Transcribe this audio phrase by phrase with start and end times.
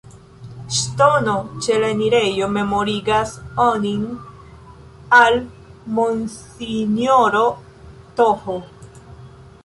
[0.75, 1.33] Ŝtono
[1.65, 3.33] ĉe la enirejo memorigas
[3.65, 4.07] onin
[5.17, 5.37] al
[5.99, 7.43] monsinjoro
[8.21, 8.57] Th.